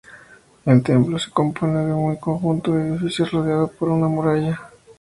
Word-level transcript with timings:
El 0.65 0.81
templo 0.81 1.19
se 1.19 1.29
compone 1.29 1.85
de 1.85 1.93
un 1.93 2.15
conjunto 2.15 2.73
de 2.73 2.87
edificios 2.89 3.29
rodeado 3.33 3.67
por 3.67 3.89
una 3.89 4.07
muralla. 4.07 4.59